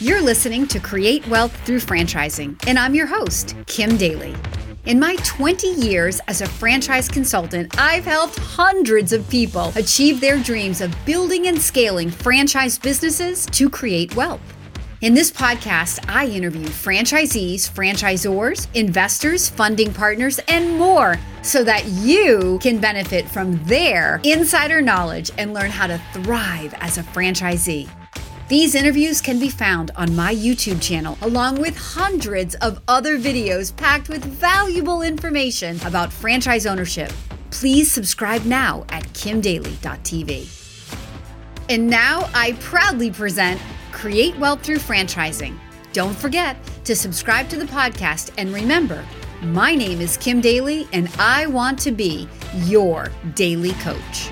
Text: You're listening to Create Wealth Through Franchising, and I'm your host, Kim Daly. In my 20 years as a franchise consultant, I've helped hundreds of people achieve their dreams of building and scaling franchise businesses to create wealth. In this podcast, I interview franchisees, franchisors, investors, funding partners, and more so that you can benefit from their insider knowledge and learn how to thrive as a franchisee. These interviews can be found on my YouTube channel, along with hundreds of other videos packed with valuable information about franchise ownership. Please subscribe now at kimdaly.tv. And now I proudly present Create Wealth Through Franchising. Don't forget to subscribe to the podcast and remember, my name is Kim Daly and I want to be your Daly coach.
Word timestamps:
You're 0.00 0.22
listening 0.22 0.66
to 0.68 0.80
Create 0.80 1.26
Wealth 1.28 1.54
Through 1.64 1.80
Franchising, 1.80 2.62
and 2.66 2.78
I'm 2.78 2.94
your 2.94 3.06
host, 3.06 3.56
Kim 3.66 3.96
Daly. 3.96 4.34
In 4.86 5.00
my 5.00 5.16
20 5.24 5.66
years 5.66 6.20
as 6.28 6.40
a 6.40 6.46
franchise 6.46 7.08
consultant, 7.08 7.78
I've 7.78 8.04
helped 8.04 8.38
hundreds 8.38 9.12
of 9.12 9.28
people 9.28 9.72
achieve 9.76 10.20
their 10.20 10.38
dreams 10.38 10.80
of 10.80 10.94
building 11.06 11.46
and 11.46 11.60
scaling 11.60 12.10
franchise 12.10 12.78
businesses 12.78 13.46
to 13.46 13.70
create 13.70 14.14
wealth. 14.14 14.42
In 15.04 15.12
this 15.12 15.30
podcast, 15.30 16.02
I 16.08 16.28
interview 16.28 16.64
franchisees, 16.64 17.68
franchisors, 17.68 18.68
investors, 18.72 19.50
funding 19.50 19.92
partners, 19.92 20.40
and 20.48 20.78
more 20.78 21.18
so 21.42 21.62
that 21.62 21.84
you 21.84 22.58
can 22.62 22.78
benefit 22.78 23.28
from 23.28 23.62
their 23.64 24.22
insider 24.24 24.80
knowledge 24.80 25.30
and 25.36 25.52
learn 25.52 25.70
how 25.70 25.88
to 25.88 26.00
thrive 26.14 26.72
as 26.78 26.96
a 26.96 27.02
franchisee. 27.02 27.86
These 28.48 28.74
interviews 28.74 29.20
can 29.20 29.38
be 29.38 29.50
found 29.50 29.90
on 29.94 30.16
my 30.16 30.34
YouTube 30.34 30.80
channel, 30.80 31.18
along 31.20 31.60
with 31.60 31.76
hundreds 31.76 32.54
of 32.54 32.80
other 32.88 33.18
videos 33.18 33.76
packed 33.76 34.08
with 34.08 34.24
valuable 34.24 35.02
information 35.02 35.78
about 35.84 36.14
franchise 36.14 36.64
ownership. 36.64 37.12
Please 37.50 37.92
subscribe 37.92 38.46
now 38.46 38.86
at 38.88 39.04
kimdaly.tv. 39.08 40.48
And 41.68 41.90
now 41.90 42.30
I 42.34 42.52
proudly 42.52 43.10
present 43.10 43.60
Create 43.94 44.36
Wealth 44.38 44.60
Through 44.62 44.78
Franchising. 44.78 45.56
Don't 45.92 46.16
forget 46.16 46.56
to 46.84 46.96
subscribe 46.96 47.48
to 47.48 47.56
the 47.56 47.64
podcast 47.64 48.32
and 48.36 48.52
remember, 48.52 49.02
my 49.40 49.74
name 49.74 50.00
is 50.00 50.16
Kim 50.16 50.40
Daly 50.40 50.86
and 50.92 51.08
I 51.18 51.46
want 51.46 51.78
to 51.80 51.92
be 51.92 52.28
your 52.64 53.10
Daly 53.34 53.72
coach. 53.74 54.30